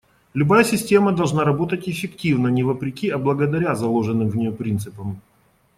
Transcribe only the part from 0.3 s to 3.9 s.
Любая система должна работать эффективно не вопреки, а благодаря